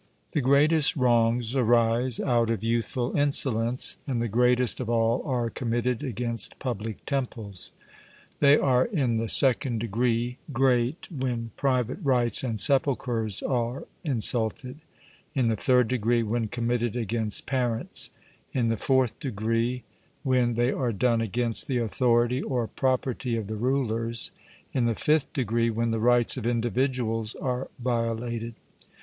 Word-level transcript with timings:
The 0.31 0.41
greatest 0.41 0.95
wrongs 0.95 1.55
arise 1.55 2.19
out 2.19 2.49
of 2.49 2.63
youthful 2.63 3.15
insolence, 3.15 3.99
and 4.07 4.19
the 4.19 4.27
greatest 4.27 4.79
of 4.79 4.89
all 4.89 5.21
are 5.29 5.51
committed 5.51 6.01
against 6.01 6.57
public 6.57 7.05
temples; 7.05 7.71
they 8.39 8.57
are 8.57 8.83
in 8.85 9.17
the 9.17 9.29
second 9.29 9.77
degree 9.77 10.39
great 10.51 11.07
when 11.11 11.51
private 11.55 11.99
rites 12.01 12.43
and 12.43 12.59
sepulchres 12.59 13.43
are 13.43 13.85
insulted; 14.03 14.79
in 15.35 15.49
the 15.49 15.55
third 15.55 15.87
degree, 15.89 16.23
when 16.23 16.47
committed 16.47 16.95
against 16.95 17.45
parents; 17.45 18.09
in 18.53 18.69
the 18.69 18.77
fourth 18.77 19.19
degree, 19.19 19.83
when 20.23 20.55
they 20.55 20.71
are 20.71 20.91
done 20.91 21.21
against 21.21 21.67
the 21.67 21.77
authority 21.77 22.41
or 22.41 22.65
property 22.65 23.35
of 23.35 23.45
the 23.45 23.55
rulers; 23.55 24.31
in 24.73 24.85
the 24.87 24.95
fifth 24.95 25.31
degree, 25.31 25.69
when 25.69 25.91
the 25.91 25.99
rights 25.99 26.37
of 26.37 26.47
individuals 26.47 27.35
are 27.35 27.69
violated. 27.77 28.55